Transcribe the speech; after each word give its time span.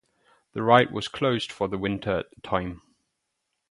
The 0.53 0.63
ride 0.63 0.91
was 0.91 1.07
closed 1.07 1.51
for 1.51 1.67
the 1.67 1.77
winter 1.77 2.21
at 2.21 2.31
the 2.33 2.41
time. 2.41 2.81